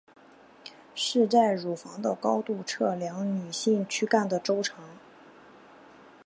[0.95, 4.79] 是在乳房的高度测量女性躯干的周长。